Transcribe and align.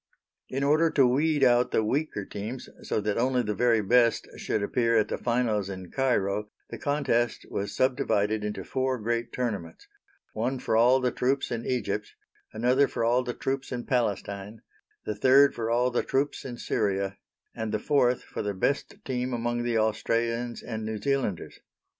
In 0.49 0.63
order 0.63 0.89
to 0.89 1.05
weed 1.05 1.43
out 1.43 1.69
the 1.69 1.83
weaker 1.83 2.25
teams 2.25 2.67
so 2.81 2.99
that 3.01 3.19
only 3.19 3.43
the 3.43 3.53
very 3.53 3.83
best 3.83 4.27
should 4.37 4.63
appear 4.63 4.97
at 4.97 5.09
the 5.09 5.17
finals 5.19 5.69
in 5.69 5.91
Cairo, 5.91 6.49
the 6.71 6.79
contest 6.79 7.45
was 7.51 7.75
subdivided 7.75 8.43
into 8.43 8.63
four 8.63 8.97
great 8.97 9.31
tournaments: 9.31 9.85
one 10.33 10.57
for 10.57 10.75
all 10.75 10.99
the 11.01 11.11
troops 11.11 11.51
in 11.51 11.67
Egypt, 11.67 12.15
another 12.51 12.87
for 12.87 13.03
all 13.05 13.21
the 13.21 13.35
troops 13.35 13.71
in 13.71 13.85
Palestine, 13.85 14.61
the 15.05 15.13
third 15.13 15.53
for 15.53 15.69
all 15.69 15.91
the 15.91 16.01
troops 16.01 16.45
in 16.45 16.57
Syria, 16.57 17.19
and 17.53 17.71
the 17.71 17.77
fourth 17.77 18.23
for 18.23 18.41
the 18.41 18.55
best 18.55 18.95
team 19.05 19.33
among 19.33 19.61
the 19.61 19.77
Australians 19.77 20.63
and 20.63 20.83
New 20.83 20.97
Zealanders. 20.97 21.59